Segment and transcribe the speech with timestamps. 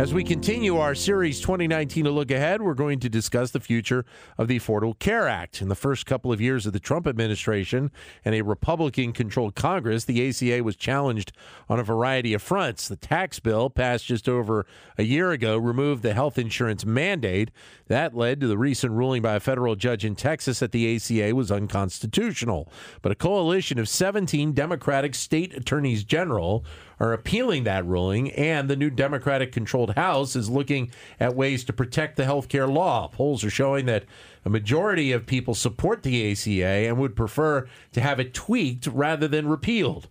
[0.00, 4.06] As we continue our series 2019 to look ahead, we're going to discuss the future
[4.38, 5.60] of the Affordable Care Act.
[5.60, 7.90] In the first couple of years of the Trump administration
[8.24, 11.32] and a Republican controlled Congress, the ACA was challenged
[11.68, 12.88] on a variety of fronts.
[12.88, 14.64] The tax bill, passed just over
[14.96, 17.50] a year ago, removed the health insurance mandate.
[17.88, 21.36] That led to the recent ruling by a federal judge in Texas that the ACA
[21.36, 22.72] was unconstitutional.
[23.02, 26.64] But a coalition of 17 Democratic state attorneys general
[27.00, 31.72] are appealing that ruling, and the new Democratic controlled House is looking at ways to
[31.72, 33.08] protect the health care law.
[33.08, 34.04] Polls are showing that
[34.44, 39.26] a majority of people support the ACA and would prefer to have it tweaked rather
[39.26, 40.08] than repealed.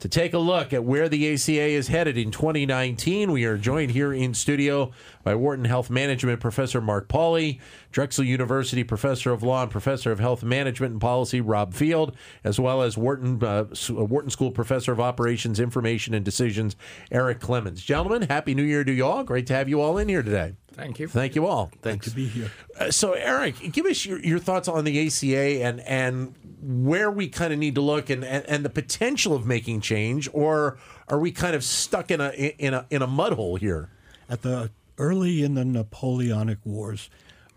[0.00, 3.92] To take a look at where the ACA is headed in 2019, we are joined
[3.92, 4.92] here in studio
[5.24, 7.60] by Wharton Health Management Professor Mark Pauly,
[7.92, 12.60] Drexel University Professor of Law and Professor of Health Management and Policy Rob Field, as
[12.60, 16.76] well as Wharton uh, Wharton School Professor of Operations, Information, and Decisions
[17.10, 17.82] Eric Clemons.
[17.82, 19.24] Gentlemen, Happy New Year to you all.
[19.24, 20.56] Great to have you all in here today.
[20.76, 21.08] Thank you.
[21.08, 21.70] Thank you all.
[21.80, 22.06] Thanks.
[22.06, 22.50] Good to be here.
[22.78, 27.28] Uh, so, Eric, give us your, your thoughts on the ACA and and where we
[27.28, 31.18] kind of need to look and, and, and the potential of making change, or are
[31.18, 33.88] we kind of stuck in a in a in a mud hole here?
[34.28, 37.08] At the early in the Napoleonic Wars,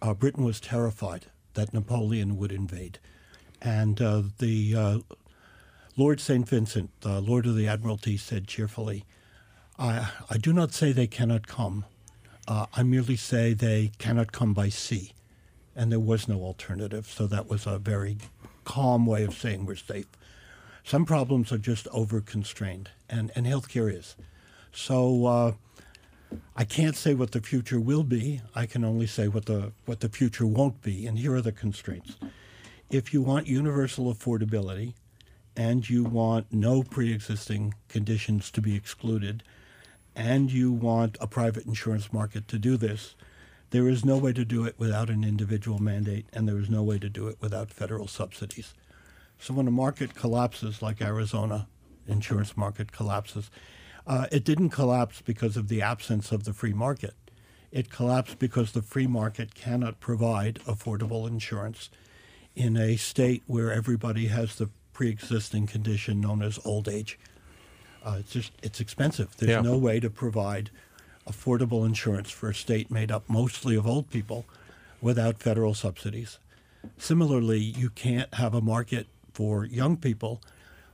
[0.02, 3.00] uh, Britain was terrified that Napoleon would invade,
[3.62, 5.00] and uh, the uh,
[5.98, 9.04] Lord Saint Vincent, the Lord of the Admiralty, said cheerfully,
[9.78, 11.84] "I I do not say they cannot come.
[12.50, 15.14] Uh, I merely say they cannot come by sea."
[15.76, 18.18] And there was no alternative, so that was a very
[18.66, 20.08] calm way of saying we're safe.
[20.84, 24.16] Some problems are just over constrained, and, and healthcare is.
[24.72, 25.52] So uh,
[26.56, 28.42] I can't say what the future will be.
[28.56, 31.52] I can only say what the what the future won't be, and here are the
[31.52, 32.18] constraints.
[32.90, 34.94] If you want universal affordability,
[35.56, 39.44] and you want no pre-existing conditions to be excluded,
[40.20, 43.16] and you want a private insurance market to do this,
[43.70, 46.84] there is no way to do it without an individual mandate, and there is no
[46.84, 48.74] way to do it without federal subsidies.
[49.40, 51.68] So when a market collapses, like Arizona
[52.06, 53.50] insurance market collapses,
[54.06, 57.14] uh, it didn't collapse because of the absence of the free market.
[57.72, 61.90] It collapsed because the free market cannot provide affordable insurance
[62.58, 67.18] in a state where everybody has the pre-existing condition known as old age.
[68.04, 69.36] Uh, it's just it's expensive.
[69.38, 69.62] There's yeah.
[69.62, 70.70] no way to provide
[71.28, 74.46] affordable insurance for a state made up mostly of old people
[75.02, 76.40] without federal subsidies.
[76.98, 80.42] Similarly, you can't have a market for young people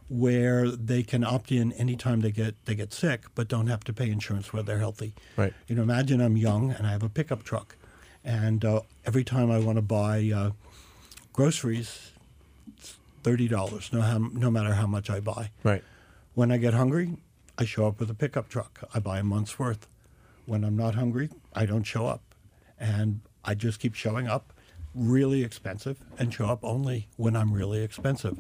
[0.08, 3.94] where they can opt in anytime they get they get sick, but don't have to
[3.94, 5.14] pay insurance when they're healthy.
[5.36, 5.54] Right.
[5.68, 7.76] You know, imagine I'm young and I have a pickup truck,
[8.24, 10.52] and uh, every time I want to buy uh,
[11.34, 12.12] groceries,
[12.78, 13.92] it's thirty dollars.
[13.92, 15.52] No, how, no matter how much I buy.
[15.64, 15.84] Right.
[16.36, 17.14] When I get hungry,
[17.58, 18.90] I show up with a pickup truck.
[18.94, 19.88] I buy a month's worth.
[20.46, 22.36] When I'm not hungry, I don't show up.
[22.78, 24.52] And I just keep showing up
[24.94, 28.38] really expensive and show up only when I'm really expensive.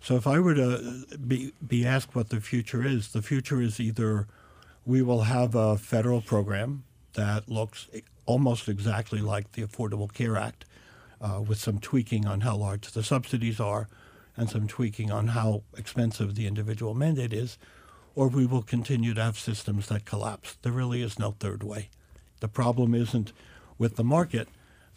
[0.00, 3.78] So if I were to be, be asked what the future is, the future is
[3.78, 4.26] either
[4.84, 6.82] we will have a federal program
[7.12, 7.88] that looks
[8.26, 10.64] almost exactly like the Affordable Care Act,
[11.20, 13.86] uh, with some tweaking on how large the subsidies are
[14.42, 17.58] and some tweaking on how expensive the individual mandate is,
[18.16, 20.56] or we will continue to have systems that collapse.
[20.62, 21.90] There really is no third way.
[22.40, 23.32] The problem isn't
[23.78, 24.48] with the market.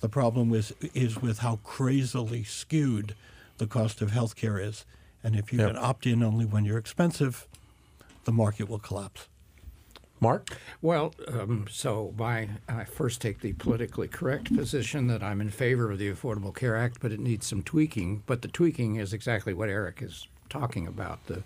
[0.02, 3.14] The problem is, is with how crazily skewed
[3.60, 4.84] the cost of healthcare is.
[5.24, 5.68] And if you yep.
[5.68, 7.48] can opt in only when you're expensive,
[8.24, 9.28] the market will collapse.
[10.20, 10.48] Mark?
[10.82, 16.00] Well, um, so I first take the politically correct position that I'm in favor of
[16.00, 18.24] the Affordable Care Act, but it needs some tweaking.
[18.26, 21.26] But the tweaking is exactly what Eric is talking about.
[21.28, 21.44] The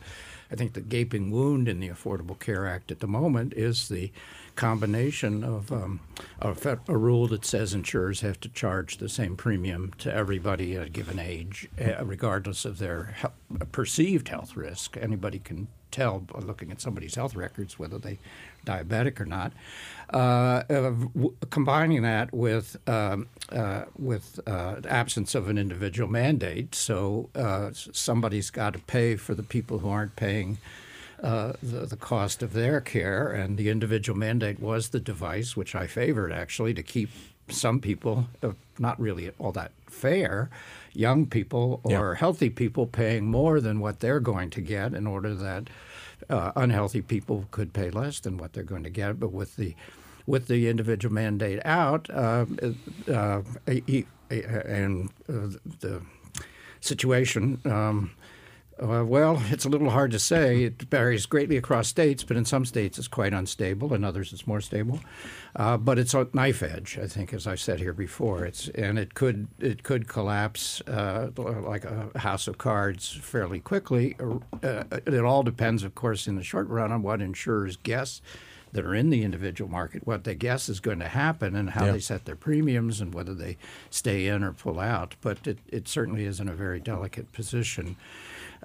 [0.51, 4.11] I think the gaping wound in the Affordable Care Act at the moment is the
[4.59, 6.01] combination of um,
[6.41, 6.53] a,
[6.89, 10.89] a, rule that says insurers have to charge the same premium to everybody at a
[10.89, 14.97] given age, uh, regardless of their he- perceived health risk.
[14.97, 18.19] Anybody can tell by looking at somebody's health records whether they
[18.67, 19.53] are diabetic or not.
[20.09, 27.29] Uh, w- combining that with um, uh, with uh, absence of an individual mandate, so
[27.33, 30.57] uh, somebody's got to pay for the people who aren't paying.
[31.21, 35.75] Uh, the, the cost of their care, and the individual mandate was the device, which
[35.75, 37.09] I favored actually, to keep
[37.49, 40.49] some people, uh, not really all that fair,
[40.93, 42.15] young people or yeah.
[42.15, 45.69] healthy people paying more than what they're going to get in order that
[46.29, 49.19] uh, unhealthy people could pay less than what they're going to get.
[49.19, 49.75] But with the
[50.25, 52.45] with the individual mandate out, uh,
[53.07, 53.41] uh,
[54.29, 55.47] and uh,
[55.79, 56.01] the
[56.81, 57.59] situation.
[57.65, 58.11] Um,
[58.81, 60.63] uh, well, it's a little hard to say.
[60.63, 64.47] It varies greatly across states, but in some states it's quite unstable, in others it's
[64.47, 64.99] more stable.
[65.55, 68.45] Uh, but it's a knife edge, I think, as I said here before.
[68.45, 74.15] It's and it could it could collapse uh, like a house of cards fairly quickly.
[74.63, 78.21] Uh, it all depends, of course, in the short run on what insurers guess
[78.71, 81.85] that are in the individual market what they guess is going to happen and how
[81.85, 81.93] yeah.
[81.93, 83.57] they set their premiums and whether they
[83.89, 85.15] stay in or pull out.
[85.21, 87.95] But it, it certainly is in a very delicate position.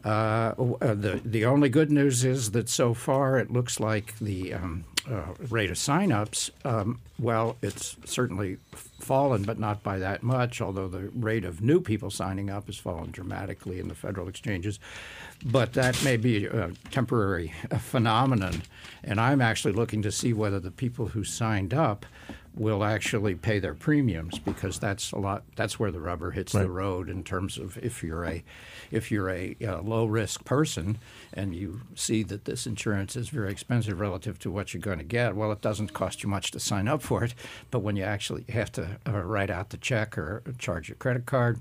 [0.05, 0.53] Uh,
[0.83, 4.85] uh, the the only good news is that so far it looks like the um,
[5.11, 8.59] uh, rate of signups, um, well, it's certainly
[9.01, 10.61] fallen, but not by that much.
[10.61, 14.79] Although the rate of new people signing up has fallen dramatically in the federal exchanges,
[15.45, 18.62] but that may be a temporary phenomenon.
[19.03, 22.05] And I'm actually looking to see whether the people who signed up
[22.56, 25.43] will actually pay their premiums because that's a lot.
[25.56, 26.62] That's where the rubber hits right.
[26.62, 28.45] the road in terms of if you're a
[28.91, 30.99] if you're a, a low risk person
[31.33, 35.05] and you see that this insurance is very expensive relative to what you're going to
[35.05, 37.35] get, well, it doesn't cost you much to sign up for it.
[37.71, 41.27] But when you actually have to uh, write out the check or charge your credit
[41.27, 41.61] card,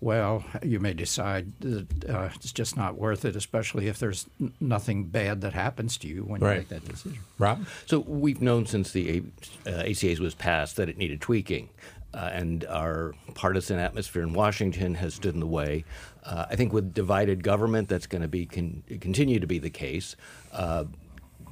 [0.00, 4.52] well, you may decide that uh, it's just not worth it, especially if there's n-
[4.60, 6.58] nothing bad that happens to you when you right.
[6.58, 7.18] make that decision.
[7.38, 7.66] Rob?
[7.86, 9.24] So we've known since the
[9.66, 11.70] uh, ACAs was passed that it needed tweaking.
[12.14, 15.84] Uh, and our partisan atmosphere in Washington has stood in the way.
[16.24, 19.68] Uh, I think with divided government, that's going to be con- continue to be the
[19.68, 20.16] case.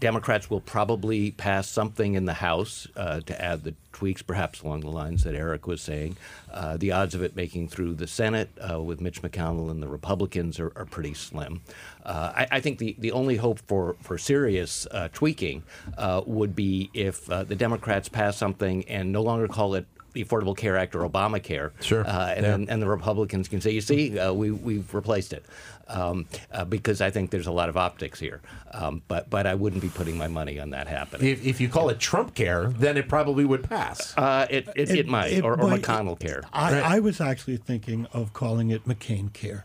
[0.01, 4.81] Democrats will probably pass something in the House uh, to add the tweaks, perhaps along
[4.81, 6.17] the lines that Eric was saying.
[6.53, 9.89] Uh, the odds of it making through the Senate uh, with Mitch McConnell and the
[9.89, 11.63] Republicans are, are pretty slim.
[12.05, 15.63] Uh, I, I, think the, the only hope for, for serious uh, tweaking
[15.97, 20.57] uh, would be if the Democrats pass something and no longer call it the Affordable
[20.57, 21.73] Care Act or Obamacare.
[21.81, 22.05] Sure.
[22.07, 22.73] Uh, and, yeah.
[22.73, 25.45] and the Republicans can say, you see, uh, we, we've replaced it.
[25.89, 28.41] Um, uh, because I think there's a lot of optics here.
[28.73, 31.29] Um, but but I wouldn't be putting my money on that happening.
[31.29, 34.13] If, if you call it Trump care, then it probably would pass.
[34.17, 36.43] Uh, it, it, it, it, might, it, or, or McConnell care.
[36.53, 36.83] I, right.
[36.83, 39.65] I, was actually thinking of calling it McCain care.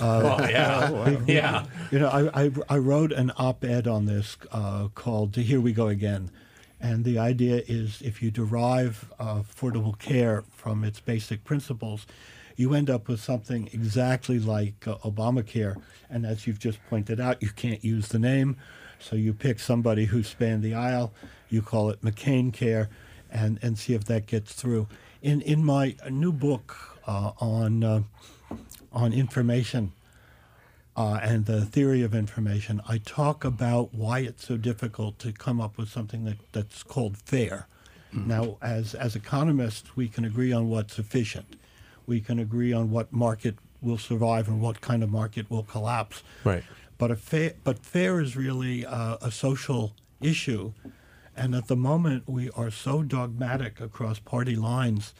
[0.00, 1.18] Uh, oh, yeah.
[1.26, 1.66] yeah.
[1.90, 5.72] You know, I, I, I, wrote an op ed on this uh, called Here We
[5.72, 6.30] Go Again.
[6.80, 12.06] And the idea is if you derive uh, affordable care from its basic principles,
[12.56, 15.76] you end up with something exactly like uh, Obamacare.
[16.08, 18.56] And as you've just pointed out, you can't use the name.
[19.00, 21.12] So you pick somebody who spanned the aisle,
[21.50, 22.88] you call it McCain Care,
[23.30, 24.88] and, and see if that gets through.
[25.20, 28.02] In, in my new book uh, on, uh,
[28.92, 29.92] on information,
[30.96, 35.60] uh, and the theory of information, I talk about why it's so difficult to come
[35.60, 37.66] up with something that, that's called fair.
[38.14, 38.28] Mm-hmm.
[38.28, 41.56] Now, as, as economists, we can agree on what's efficient.
[42.06, 46.22] We can agree on what market will survive and what kind of market will collapse.
[46.42, 46.64] Right.
[46.98, 50.72] But, a fair, but fair is really uh, a social issue.
[51.36, 55.12] And at the moment, we are so dogmatic across party lines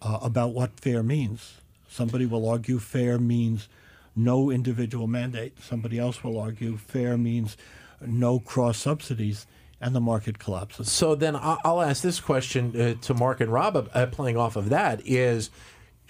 [0.00, 1.54] uh, about what fair means.
[1.88, 3.68] Somebody will argue fair means–
[4.16, 5.60] no individual mandate.
[5.62, 7.56] Somebody else will argue fair means
[8.00, 9.46] no cross subsidies,
[9.80, 10.90] and the market collapses.
[10.90, 14.68] So then I'll ask this question uh, to Mark and Rob, uh, playing off of
[14.70, 15.50] that: is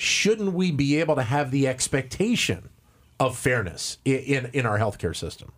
[0.01, 2.71] shouldn't we be able to have the expectation
[3.19, 5.53] of fairness in in, in our healthcare system?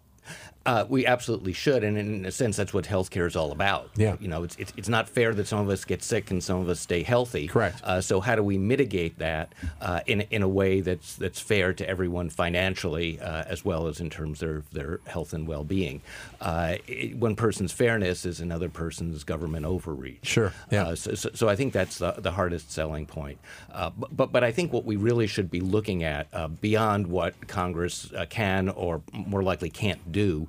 [0.64, 3.90] Uh, we absolutely should, and in a sense, that's what healthcare is all about.
[3.96, 6.42] Yeah, you know, it's, it's, it's not fair that some of us get sick and
[6.42, 7.48] some of us stay healthy.
[7.48, 7.80] Correct.
[7.82, 11.72] Uh, so how do we mitigate that uh, in in a way that's that's fair
[11.72, 16.00] to everyone financially uh, as well as in terms of their health and well being?
[16.40, 16.76] Uh,
[17.18, 20.24] one person's fairness is another person's government overreach.
[20.26, 20.52] Sure.
[20.70, 20.88] Yeah.
[20.88, 23.38] Uh, so, so, so, I think that's the, the hardest selling point.
[23.72, 26.28] but, but but I think what we really should be looking at
[26.60, 30.48] beyond what Congress can or more likely can't do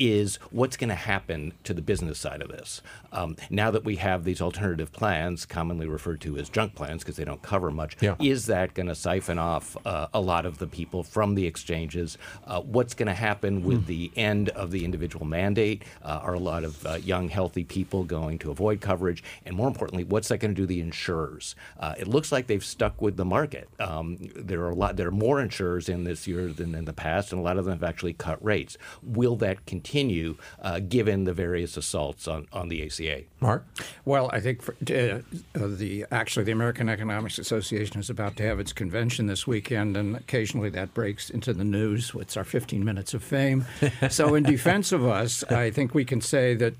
[0.00, 2.80] is what's going to happen to the business side of this.
[3.12, 7.16] Um, now that we have these alternative plans, commonly referred to as junk plans because
[7.16, 8.16] they don't cover much, yeah.
[8.18, 12.16] is that going to siphon off uh, a lot of the people from the exchanges?
[12.46, 13.86] Uh, what's going to happen with mm.
[13.86, 15.82] the end of the individual mandate?
[16.02, 19.22] Uh, are a lot of uh, young, healthy people going to avoid coverage?
[19.44, 21.54] And more importantly, what's that going to do to the insurers?
[21.78, 23.68] Uh, it looks like they've stuck with the market.
[23.78, 24.96] Um, there are a lot.
[24.96, 27.66] There are more insurers in this year than in the past, and a lot of
[27.66, 28.78] them have actually cut rates.
[29.02, 29.89] Will that continue
[30.62, 33.22] uh, given the various assaults on, on the ACA?
[33.40, 33.64] Mark?
[34.04, 35.20] Well, I think for, uh,
[35.54, 40.16] the actually the American Economics Association is about to have its convention this weekend, and
[40.16, 42.12] occasionally that breaks into the news.
[42.14, 43.64] It's our 15 minutes of fame.
[44.10, 46.74] so, in defense of us, I think we can say that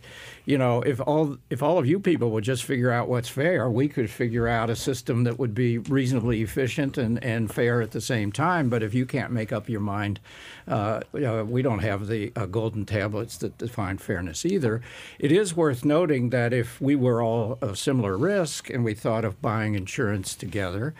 [0.50, 3.70] you know, if all if all of you people would just figure out what's fair,
[3.70, 7.92] we could figure out a system that would be reasonably efficient and, and fair at
[7.92, 8.68] the same time.
[8.68, 10.18] But if you can't make up your mind,
[10.66, 14.82] uh, you know, we don't have the uh, golden tablets that define fairness either.
[15.20, 19.24] It is worth noting that if we were all of similar risk and we thought
[19.24, 20.94] of buying insurance together,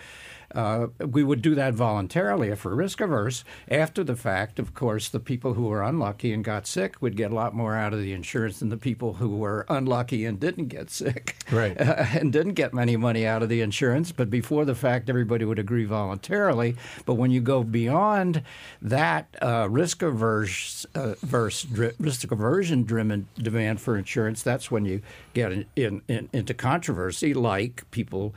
[0.54, 3.45] uh, we would do that voluntarily if we're risk averse.
[3.71, 7.30] After the fact, of course, the people who were unlucky and got sick would get
[7.30, 10.66] a lot more out of the insurance than the people who were unlucky and didn't
[10.66, 14.12] get sick, right, uh, and didn't get any money out of the insurance.
[14.12, 16.76] But before the fact, everybody would agree voluntarily.
[17.07, 18.42] But when you go beyond
[18.83, 24.85] that uh, risk averse, uh, verse, dri- risk aversion driven demand for insurance, that's when
[24.85, 25.02] you
[25.35, 28.35] get in, in, in, into controversy, like people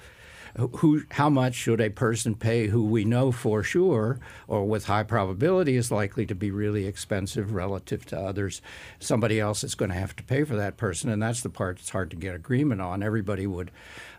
[0.56, 5.04] who, how much should a person pay who we know for sure or with high
[5.04, 8.62] probability is likely to be really expensive relative to others?
[9.00, 11.78] Somebody else is going to have to pay for that person, and that's the part
[11.78, 13.02] that's hard to get agreement on.
[13.02, 13.72] Everybody would,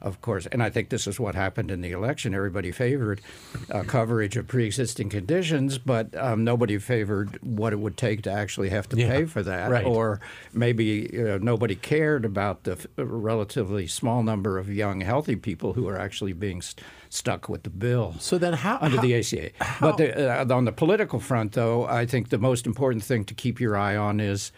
[0.03, 2.35] of course, and I think this is what happened in the election.
[2.35, 3.21] Everybody favored
[3.71, 8.71] uh, coverage of pre-existing conditions, but um, nobody favored what it would take to actually
[8.71, 9.87] have to yeah, pay for that, right.
[9.87, 10.21] or
[10.53, 11.09] maybe
[11.41, 16.33] nobody cared about the f- relatively small number of young, healthy people who are actually
[16.33, 18.14] being st- stuck with the bill.
[18.19, 19.50] So then, how under how, the ACA?
[19.61, 23.25] How, but the, uh, on the political front, though, I think the most important thing
[23.26, 24.52] to keep your eye on is.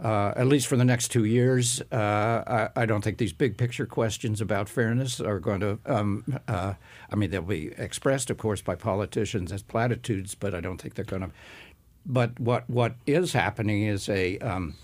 [0.00, 3.56] Uh, at least for the next two years, uh, I, I, don't think these big
[3.56, 5.78] picture questions about fairness are going to.
[5.86, 6.74] Um, uh,
[7.10, 10.94] I mean, they'll be expressed, of course, by politicians as platitudes, but I don't think
[10.94, 11.30] they're going to.
[12.04, 14.74] But what what is happening is a um,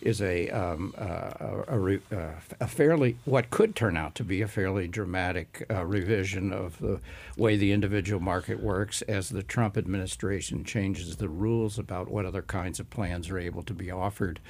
[0.00, 1.30] is a, um, uh,
[1.68, 6.52] a, a, a, fairly what could turn out to be a fairly dramatic uh, revision
[6.52, 7.00] of the
[7.36, 12.42] way the individual market works as the Trump administration changes the rules about what other
[12.42, 14.40] kinds of plans are able to be offered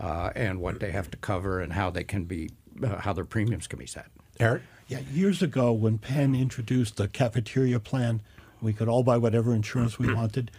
[0.00, 2.50] uh, and what they have to cover and how they can be
[2.82, 4.06] uh, how their premiums can be set.
[4.38, 8.22] Eric, yeah, years ago when Penn introduced the cafeteria plan,
[8.60, 10.50] we could all buy whatever insurance we wanted.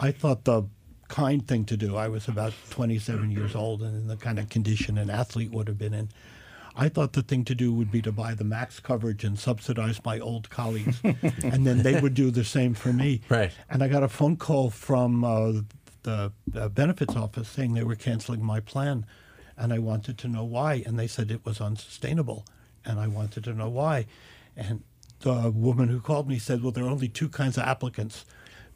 [0.00, 0.64] I thought the
[1.08, 1.96] kind thing to do.
[1.96, 5.68] I was about 27 years old and in the kind of condition an athlete would
[5.68, 6.10] have been in.
[6.78, 10.00] I thought the thing to do would be to buy the max coverage and subsidize
[10.04, 13.20] my old colleagues, and then they would do the same for me.
[13.28, 13.50] Right.
[13.68, 15.52] And I got a phone call from uh,
[16.04, 19.06] the uh, benefits office saying they were canceling my plan,
[19.56, 20.84] and I wanted to know why.
[20.86, 22.46] And they said it was unsustainable,
[22.84, 24.06] and I wanted to know why.
[24.56, 24.84] And
[25.20, 28.24] the woman who called me said, "Well, there are only two kinds of applicants."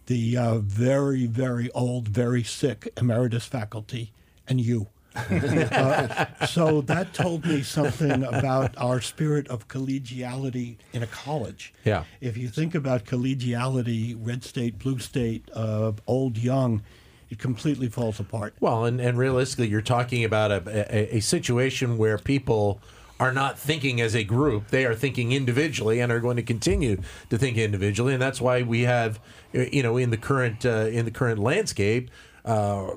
[0.07, 4.13] The uh, very, very old, very sick emeritus faculty,
[4.47, 4.89] and you.
[5.17, 11.75] uh, so that told me something about our spirit of collegiality in a college.
[11.85, 12.05] Yeah.
[12.23, 16.83] If you think about collegiality, red state, blue state, uh, old, young,
[17.29, 18.55] it completely falls apart.
[18.59, 22.81] Well, and, and realistically, you're talking about a, a, a situation where people
[23.23, 24.67] are not thinking as a group.
[24.69, 27.01] They are thinking individually and are going to continue
[27.31, 28.15] to think individually.
[28.15, 29.21] And that's why we have,
[29.53, 32.11] you know, in the current uh, in the current landscape,
[32.45, 32.95] uh,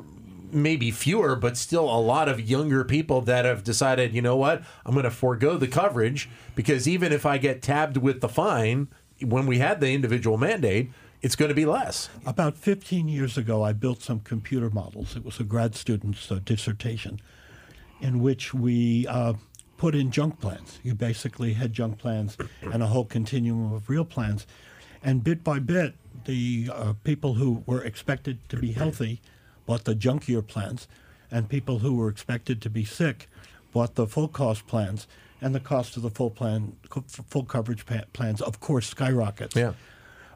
[0.51, 4.63] maybe fewer, but still a lot of younger people that have decided, you know what,
[4.83, 8.87] I'm going to forego the coverage because even if I get tabbed with the fine
[9.21, 10.89] when we had the individual mandate.
[11.21, 12.09] It's going to be less.
[12.23, 15.15] About 15 years ago, I built some computer models.
[15.15, 17.19] It was a grad student's uh, dissertation
[17.99, 19.33] in which we uh,
[19.77, 20.79] put in junk plans.
[20.83, 24.47] You basically had junk plans and a whole continuum of real plans.
[25.03, 29.21] And bit by bit, the uh, people who were expected to be healthy
[29.65, 30.87] bought the junkier plans,
[31.29, 33.29] and people who were expected to be sick
[33.71, 35.07] bought the full cost plans.
[35.41, 36.75] And the cost of the full plan,
[37.27, 39.55] full coverage plans, of course, skyrockets.
[39.55, 39.73] Yeah.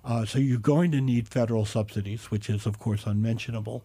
[0.03, 3.84] Uh, so you're going to need federal subsidies, which is, of course, unmentionable.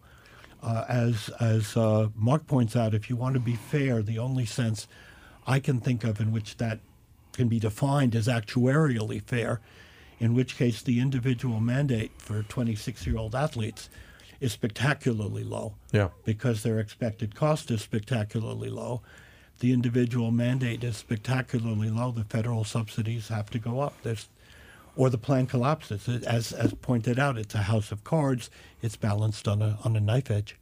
[0.61, 4.45] Uh, as as uh, Mark points out, if you want to be fair, the only
[4.45, 4.87] sense
[5.47, 6.79] I can think of in which that
[7.33, 9.61] can be defined as actuarially fair,
[10.19, 13.89] in which case the individual mandate for 26 year old athletes
[14.39, 15.75] is spectacularly low.
[15.91, 16.09] Yeah.
[16.23, 19.01] Because their expected cost is spectacularly low.
[19.59, 22.11] The individual mandate is spectacularly low.
[22.11, 23.95] The federal subsidies have to go up.
[24.03, 24.27] There's,
[24.95, 26.07] or the plan collapses.
[26.07, 28.49] As, as pointed out, it's a house of cards.
[28.81, 30.57] It's balanced on a, on a knife edge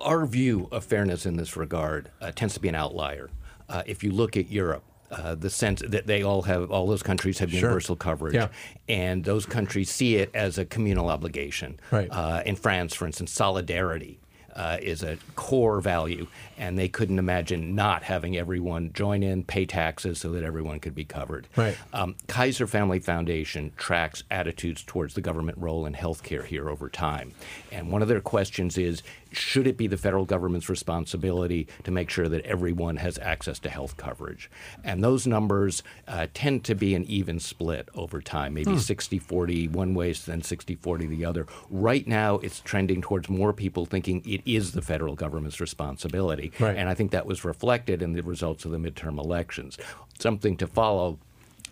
[0.00, 3.30] our view of fairness in this regard uh, tends to be an outlier.
[3.68, 7.02] Uh, if you look at Europe, uh, the sense that they all have, all those
[7.02, 8.48] countries have universal coverage, yeah.
[8.88, 11.78] and those countries see it as a communal obligation.
[11.90, 12.08] Right.
[12.10, 14.18] Uh, in France, for instance, solidarity
[14.56, 19.66] uh, is a core value, and they couldn't imagine not having everyone join in, pay
[19.66, 21.48] taxes so that everyone could be covered.
[21.56, 21.76] Right.
[21.92, 27.32] Um, Kaiser Family Foundation tracks attitudes towards the government role in healthcare here over time.
[27.72, 29.02] And one of their questions is
[29.36, 33.70] should it be the federal government's responsibility to make sure that everyone has access to
[33.70, 34.50] health coverage?
[34.82, 39.68] And those numbers uh, tend to be an even split over time, maybe 60 40
[39.68, 41.46] one way, then 60 40 the other.
[41.70, 46.52] Right now, it's trending towards more people thinking it is the federal government's responsibility.
[46.58, 46.76] Right.
[46.76, 49.78] And I think that was reflected in the results of the midterm elections.
[50.18, 51.18] Something to follow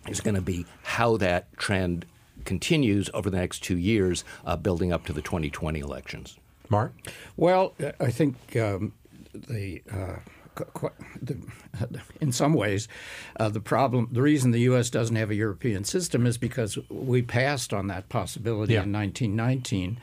[0.07, 2.05] is going to be how that trend
[2.45, 6.37] continues over the next two years, uh, building up to the 2020 elections.
[6.69, 6.93] Mark?
[7.37, 8.93] Well, I think um,
[9.33, 10.15] the, uh,
[10.55, 10.89] qu- qu-
[11.21, 11.37] the
[12.21, 12.87] in some ways
[13.39, 14.89] uh, the problem, the reason the U.S.
[14.89, 18.83] doesn't have a European system is because we passed on that possibility Yeah.
[18.83, 19.99] in 1919,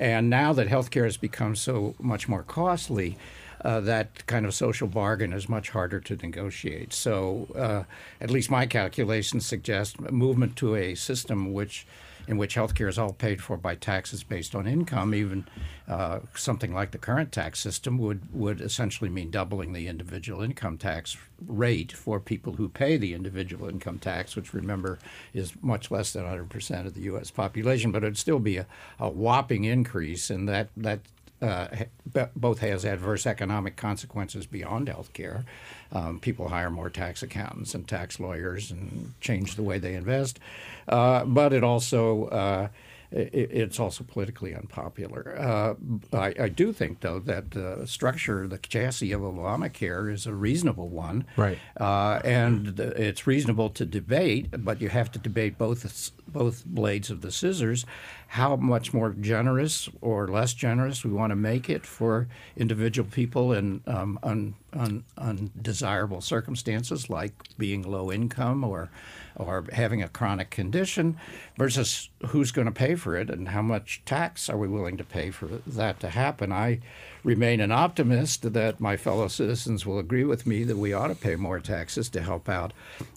[0.00, 3.16] and now that healthcare has become so much more costly.
[3.64, 6.92] Uh, that kind of social bargain is much harder to negotiate.
[6.92, 7.84] So, uh,
[8.20, 11.86] at least my calculations suggest movement to a system which
[12.26, 15.46] in which healthcare is all paid for by taxes based on income, even
[15.88, 20.78] uh, something like the current tax system would, would essentially mean doubling the individual income
[20.78, 24.98] tax rate for people who pay the individual income tax, which remember
[25.34, 27.30] is much less than 100% of the U.S.
[27.30, 28.66] population, but it'd still be a,
[28.98, 31.00] a whopping increase, and that that
[31.42, 31.66] uh,
[32.36, 35.44] both has adverse economic consequences beyond healthcare.
[35.92, 40.38] Um, people hire more tax accountants and tax lawyers and change the way they invest,
[40.88, 42.68] uh, but it also uh,
[43.14, 45.36] i- i- it's also politically unpopular.
[45.38, 45.74] Uh,
[46.16, 50.88] I, I do think, though, that the structure, the chassis of Obamacare is a reasonable
[50.88, 51.58] one, Right.
[51.78, 55.84] Uh, and it's reasonable to debate, but you have to debate both
[56.32, 57.84] both blades of the scissors.
[58.28, 63.52] How much more generous or less generous we want to make it for individual people
[63.52, 68.90] in um, un, un, undesirable circumstances, like being low income or
[69.34, 71.16] or having a chronic condition,
[71.56, 75.04] versus who's going to pay for it and how much tax are we willing to
[75.04, 76.52] pay for that to happen.
[76.52, 76.80] I
[77.24, 81.14] remain an optimist that my fellow citizens will agree with me that we ought to
[81.14, 82.72] pay more taxes to help out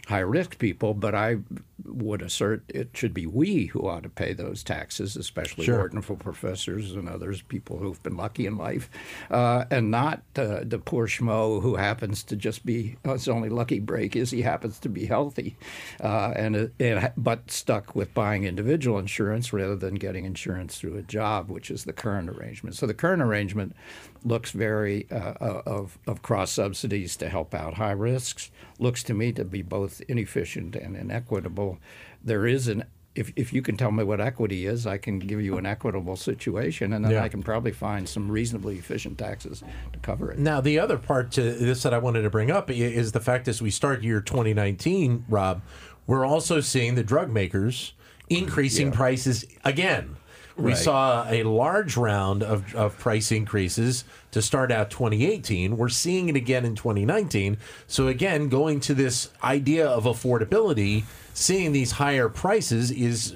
[0.07, 1.37] high risk people, but I
[1.83, 5.77] would assert it should be we who ought to pay those taxes, especially Sure.
[5.77, 8.89] Wharton professors and others, people who've been lucky in life,
[9.31, 13.79] uh, and not uh, the poor schmo who happens to just be his only lucky
[13.79, 15.57] break is he happens to be healthy,
[16.01, 21.01] uh, and it, but stuck with buying individual insurance rather than getting insurance through a
[21.01, 22.75] job, which is the current arrangement.
[22.75, 23.75] So the current arrangement
[24.23, 28.51] looks very uh, uh, of of cross subsidies to help out high risks.
[28.79, 31.77] Looks to me to be both inefficient and inequitable.
[32.23, 35.41] There is an if, if you can tell me what equity is, I can give
[35.41, 37.23] you an equitable situation, and then Yeah.
[37.23, 40.37] I can probably find some reasonably efficient taxes to cover it.
[40.37, 43.47] Now, the other part to this that I wanted to bring up is the fact
[43.47, 45.61] as we start year 2019, Rob,
[46.05, 47.93] we're also seeing the drug makers
[48.29, 50.17] increasing prices again.
[50.57, 50.77] We Right.
[50.77, 55.75] saw a large round of, of price increases to start out 2018.
[55.75, 57.57] We're seeing it again in 2019.
[57.87, 63.33] So, again, going to this idea of affordability, seeing these higher prices is,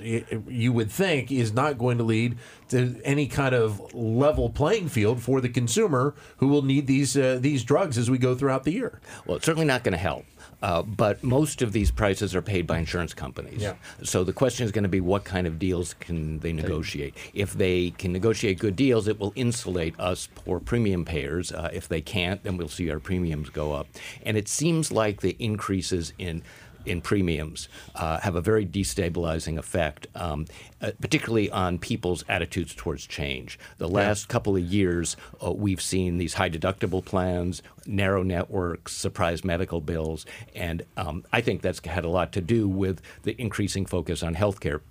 [0.47, 2.37] you would think, is not going to lead
[2.69, 7.37] to any kind of level playing field for the consumer who will need these uh,
[7.41, 9.01] these drugs as we go throughout the year.
[9.25, 10.25] Well, it's certainly not going to help.
[10.61, 13.61] Uh, but most of these prices are paid by insurance companies.
[13.61, 13.75] Yeah.
[14.03, 17.15] So the question is going to be what kind of deals can they negotiate?
[17.33, 21.51] If they can negotiate good deals, it will insulate us poor premium payers.
[21.51, 23.87] Uh, if they can't, then we'll see our premiums go up.
[24.23, 26.43] And it seems like the increases in
[26.85, 30.45] in premiums uh, have a very destabilizing effect, um,
[30.81, 33.59] uh, particularly on people's attitudes towards change.
[33.77, 39.43] The last couple of years, uh, we've seen these high deductible plans, narrow networks, surprise
[39.43, 43.85] medical bills, and um, I think that's had a lot to do with the increasing
[43.85, 44.81] focus on healthcare.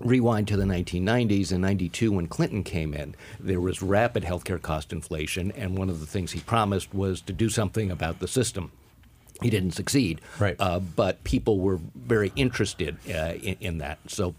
[0.00, 4.92] Rewind to the 1990s and 92 when Clinton came in, there was rapid healthcare cost
[4.92, 8.72] inflation, and one of the things he promised was to do something about the system.
[9.42, 10.56] He didn't succeed, Right.
[10.58, 13.98] Uh, but people were very interested uh, in, in that.
[14.06, 14.34] So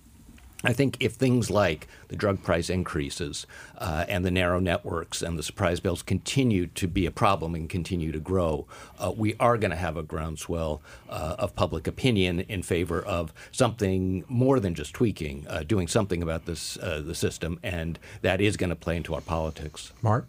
[0.65, 3.45] I think if things like the drug price increases
[3.77, 7.69] uh, and the narrow networks and the surprise bills continue to be a problem and
[7.69, 8.65] continue to grow,
[8.97, 13.31] uh, we are going to have a groundswell uh, of public opinion in favor of
[13.51, 18.41] something more than just tweaking, uh, doing something about this uh, the system, and that
[18.41, 19.93] is going to play into our politics.
[20.01, 20.27] Mark?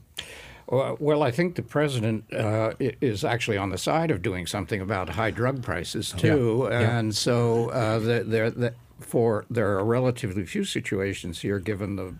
[0.69, 4.81] Well, well, I think the president uh, is actually on the side of doing something
[4.81, 6.81] about high drug prices too, Yeah.
[6.81, 6.99] Yeah.
[6.99, 12.15] and so uh, the, for there are relatively few situations here, given the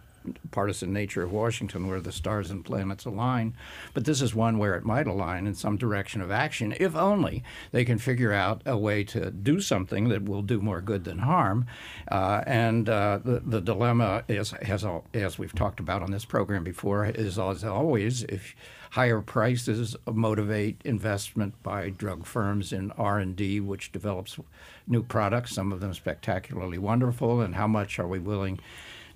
[0.51, 3.55] partisan nature of Washington, where the stars and planets align.
[3.95, 7.43] But this is one where it might align in some direction of action, if only
[7.73, 11.19] they can figure out a way to do something that will do more good than
[11.19, 11.67] harm.
[12.11, 14.85] Uh, and uh, the, the dilemma is, has,
[15.15, 18.55] as we've talked about on this program before, is as always, if
[18.91, 24.39] higher prices motivate investment by drug firms in R&D, which develops
[24.87, 28.59] new products, some of them spectacularly wonderful, and how much are we willing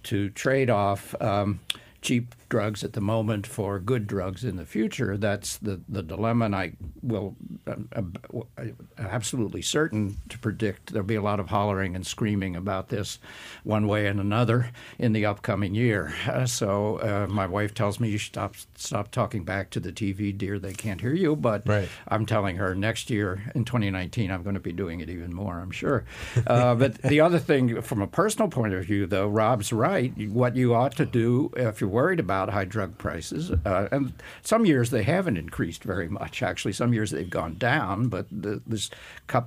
[0.04, 1.60] to trade off um,
[2.02, 5.16] cheap drugs at the moment for good drugs in the future.
[5.16, 7.36] That's the, the dilemma, and I will
[7.66, 8.14] I'm, I'm
[8.58, 8.64] uh,
[8.98, 13.18] absolutely certain to predict there'll be a lot of hollering and screaming about this
[13.64, 16.12] one way and another in the upcoming year.
[16.26, 20.36] Uh, so uh, my wife tells me you stop stop talking back to the TV,
[20.36, 20.58] dear.
[20.58, 21.36] They can't hear you.
[21.36, 21.88] But right.
[22.08, 25.60] I'm telling her next year in 2019 I'm going to be doing it even more.
[25.60, 26.04] I'm sure.
[26.46, 30.12] Uh, but the other thing, from a personal point of view, though, Rob's right.
[30.28, 33.50] What you ought to do if you're worried about high drug prices.
[33.50, 36.42] Uh, and some years they haven't increased very much.
[36.42, 38.90] Actually, some years they've gone down, but the, this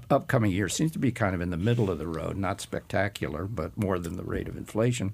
[0.10, 3.46] upcoming year seems to be kind of in the middle of the road, not spectacular,
[3.46, 5.14] but more than the rate of inflation.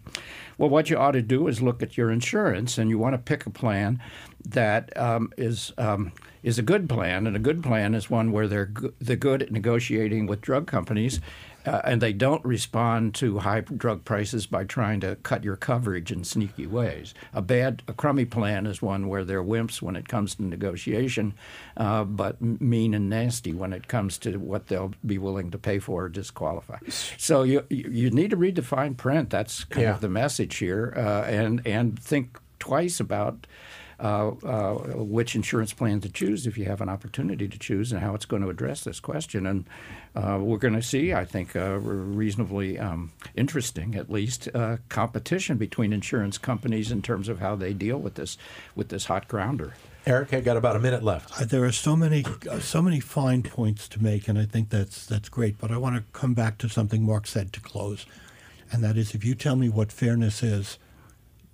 [0.58, 3.20] Well, what you ought to do is look at your insurance, and you want to
[3.20, 4.02] pick a plan
[4.46, 5.74] that um, is.
[5.78, 6.12] Um,
[6.44, 9.42] is a good plan, and a good plan is one where they're go- they're good
[9.42, 11.20] at negotiating with drug companies
[11.66, 16.12] uh, and they don't respond to high drug prices by trying to cut your coverage
[16.12, 17.14] in sneaky ways.
[17.34, 21.34] A bad, a crummy plan is one where they're wimps when it comes to negotiation,
[21.78, 25.80] uh, but mean and nasty when it comes to what they'll be willing to pay
[25.80, 26.78] for or disqualify.
[26.88, 29.30] So you you need to read the fine print.
[29.30, 29.94] That's kind yeah.
[29.94, 33.48] of the message here, uh, and and think twice about
[34.00, 38.02] uh, uh, which insurance plan to choose if you have an opportunity to choose and
[38.02, 39.46] how it's going to address this question.
[39.46, 39.66] And
[40.16, 44.48] uh, we're going to see, I think, reasonably um, interesting, at least,
[44.90, 48.38] competition between insurance companies in terms of how they deal with this
[48.76, 49.74] with this hot grounder.
[50.06, 51.40] Eric, I got about a minute left.
[51.40, 54.70] Uh, there are so many, uh, so many fine points to make, and I think
[54.70, 55.60] that's that's great.
[55.60, 58.06] But I want to come back to something Mark said to close,
[58.72, 60.80] and that is, if you tell me what fairness is,